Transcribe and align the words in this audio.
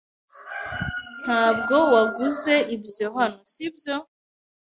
Ntabwo 1.23 1.75
waguze 1.93 2.55
ibyo 2.75 3.07
hano, 3.17 3.39
sibyo? 3.53 3.95